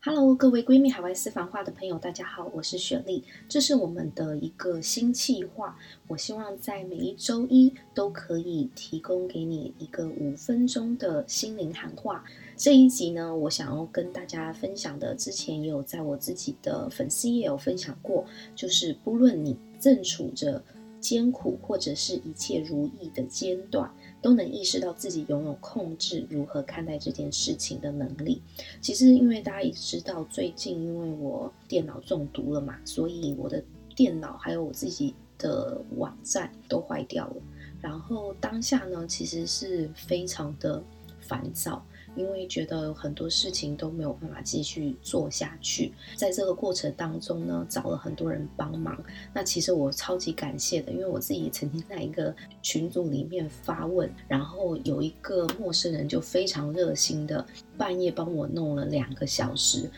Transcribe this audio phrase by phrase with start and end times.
[0.00, 3.24] Hello，各位闺蜜海外私房话的朋友，大家好，我是雪莉。
[3.48, 12.24] 这是我们的一个新计划，我希望在每一周一都可以提供给你一个五分钟的心灵喊话。
[12.56, 18.24] 这一集呢，我想要跟大家分享的，之前也有在我自己的粉丝页有分享过，
[18.54, 20.62] 就是不论你正处着
[21.00, 23.90] 艰苦或者是一切如意的间段。
[24.20, 28.42] 都能意识到自己拥有控制如何看待这件事情的能力。
[28.80, 33.62] 其实，因为大家也知道，最近因为我电脑中毒了嘛，所以我的
[33.94, 37.36] 电脑还有我自己的网站都坏掉了。
[37.80, 40.82] 然后当下呢，其实是非常的
[41.28, 41.84] 烦躁。
[42.16, 48.98] 因为觉得很多事情都没有办法继续做下去，在这个过程当中呢，找了很多人帮忙。
[49.32, 59.88] 那其实我超级感谢的，因为我自己曾经在一个群组里面发问，然后有一个陌生人就非常热心的半夜帮我弄了两个小时，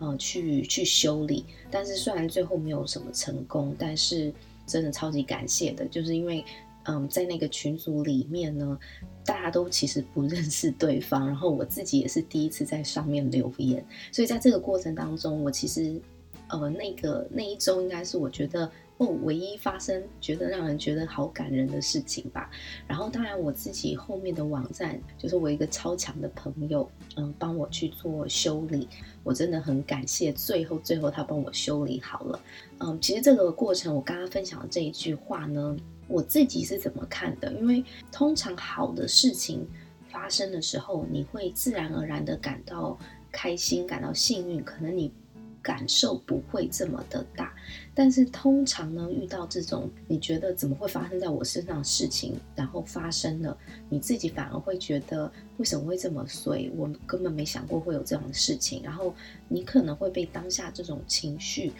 [0.00, 1.46] 呃，去去修理。
[1.70, 4.30] 但是虽然最后没有什么成功，但是
[4.66, 6.44] 真的超级感谢的，就是因为。
[6.84, 8.78] 嗯，在那个群组里面呢，
[9.24, 16.00] 大家都其实不认识对方，然后我自己也是第一次在上面留言，所以在这个过程当中，我其实
[16.48, 18.70] 呃那个那一周应该是我觉得
[19.00, 22.50] 哦唯一发生觉得让人觉得好感人的事情吧。
[22.86, 28.86] 然后当然我自己后面的网站就是我一个超强的朋友，嗯，帮我去做修理，
[29.24, 30.30] 我真的很感谢。
[30.32, 32.40] 最后最后他帮我修理好了，
[32.78, 35.76] 嗯，其实这个过程我刚刚分享的这一句话呢。
[36.12, 37.52] 我自己是怎么看的？
[37.52, 39.64] 因为通常好的事情
[40.08, 42.98] 发生的时候，你会自然而然的感到
[43.30, 44.60] 开心，感到幸运。
[44.64, 45.12] 可能你
[45.62, 47.54] 感受不会这么的大，
[47.94, 53.56] 但是通常呢，遇到这种你觉得怎么会发生在我身上的事情，然后发生了，
[53.88, 56.70] 你自己反而会觉得为什么会这么衰？
[56.76, 59.14] 我根本没想过会有这样的事情，然后
[59.48, 61.72] 你可能会被当下这种情绪。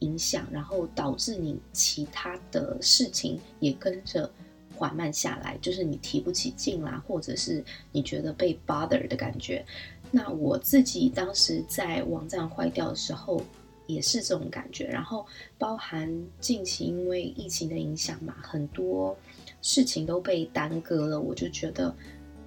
[0.00, 4.32] 影响，然后导致你其他的事情也跟着
[4.74, 9.62] 缓慢下来，就是你提不起劲啦，或者是你觉得被 bother 的感觉。
[10.10, 13.42] 那我自己当时在网站坏掉的时候，
[13.86, 14.86] 也是这种感觉。
[14.86, 15.26] 然后
[15.58, 16.10] 包含
[16.40, 19.16] 近期因为疫情的影响嘛，很多
[19.62, 21.94] 事情都被耽搁了，我就觉得。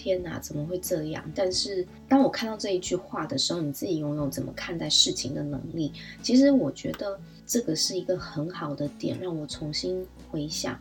[0.00, 1.28] 天哪，怎么会这样？
[1.34, 5.92] 但是当我看到这一句话的时候，你自己拥有怎么看待事情的能力？
[6.22, 10.80] 其实我觉得这个是一个很好的点，让我重新回想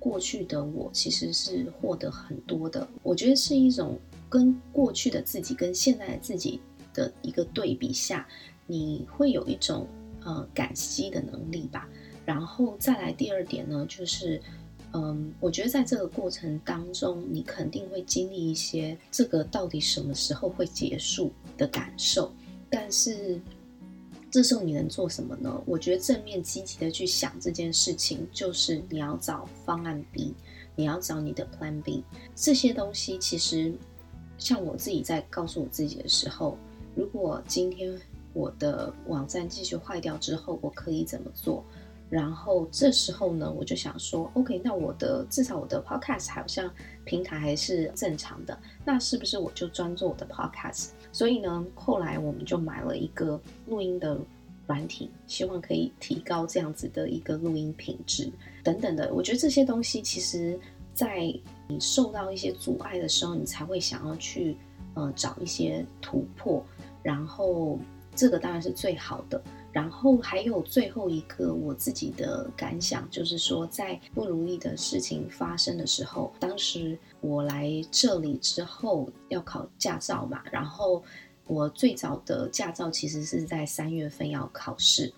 [0.00, 2.84] 过去的我，其实是获得很多的。
[3.04, 3.96] 我觉得是一种
[4.28, 6.60] 跟过去的自己跟现在的自己
[6.94, 8.26] 的一个对比下，
[8.66, 9.86] 你会有一种
[10.24, 11.88] 呃感激的能力吧。
[12.24, 14.40] 然后再来第二点呢，就是。
[14.94, 22.32] 嗯，我觉得在这个过程当中，你肯定会经历一些这个到底什么时候会结束的感受。
[22.70, 23.38] 但是
[24.30, 25.62] 这时候你能做什么呢？
[25.66, 30.34] 我觉得正面积极的去想这件事情，就是你要找方案 B，
[30.74, 32.02] 你要找你的 Plan B。
[32.34, 33.74] 这些东西其实，
[34.38, 36.56] 像我自己在告诉我自己的时候，
[36.94, 37.94] 如果今天
[38.32, 41.64] 我的网站继续坏掉之后，我可以怎么做？
[42.10, 46.72] 然后这时候呢，我就想说，OK，那我的至少我的 Podcast 好像
[47.04, 50.88] 平台还是正常的，那是不是我就专做我的 Podcast？
[51.12, 54.18] 所以呢，后来我们就买了一个录音的
[54.66, 58.30] 软体，希望可以提高这样子的一个录音品质
[58.64, 59.12] 等等的。
[59.12, 60.58] 我觉得这些东西其实，
[60.98, 61.32] 在
[61.68, 64.56] 你受到一些阻碍的时候，你才会想要去
[64.94, 66.60] 呃找一些突破，
[67.04, 67.78] 然后
[68.16, 69.40] 这个当然是最好的。
[69.70, 81.04] 然后还有最后一个我自己的感想，就是说，在不如意的事情发生的时候，当时我来这里之后要考驾照嘛，然后
[81.46, 85.12] 我最早的驾照其实是在三月份要考试，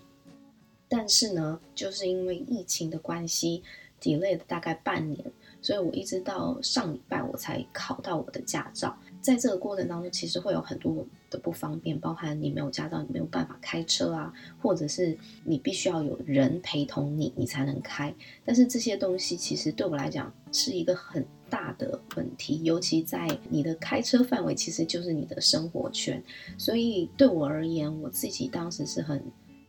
[0.88, 3.62] 但是呢，就是因为疫情的关系
[4.02, 5.24] ，delay 了大概半年，
[5.62, 8.96] 所以我一直到上礼拜我才考到我的驾照。
[9.20, 18.14] 在这个过程当中，其实会有很多的不方便，包含你没有驾照，你没有办法开车啊，或者是你必须要有人陪同你，你才能开。
[18.46, 26.22] 但是这些东西其实对我来讲是一个很大的问题，尤其在你的开车范围其实就是你的生活圈，
[26.56, 29.22] 所以对我而言，我自己当时是很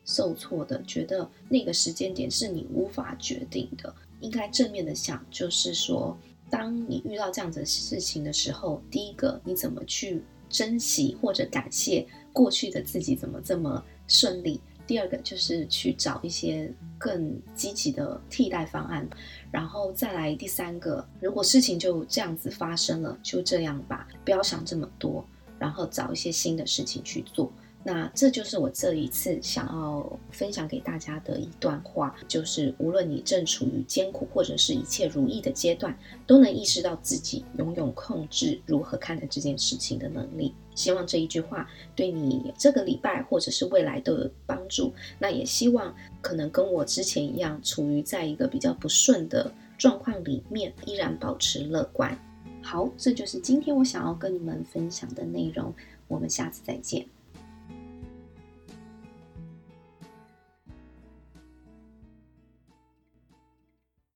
[0.05, 6.17] 受挫的，觉得那个时间点是你无法决定的，应该正面的想，就是说。
[6.49, 14.59] 当你遇到这样子的事情的时候，第一个你怎么去珍惜或者感谢过去的自己怎么这么顺利？
[14.85, 19.09] 第二个就是去找一些更积极的替代方案，
[19.49, 25.25] 然后再来第三个，如果事情就这样子发生了，就这样吧，不要想这么多，
[25.57, 27.49] 然后找一些新的事情去做。
[27.83, 35.97] 那这就是我这一次想要分享给大家的一段话，就是无论你正处于艰苦或者是一切如意的阶段，
[36.27, 40.53] 都能意识到自己拥有控制如何看待这件事情的能力。
[40.75, 44.93] 希望这一句话对你这个礼拜或者是未来都有帮助。
[45.17, 52.17] 那也希望可能跟我之前一样，处于在一个比较不顺的状况里面，依然保持乐观。
[52.61, 55.73] 好，这就是今天我想要跟你们分享的内容。
[56.07, 57.05] 我们下次再见。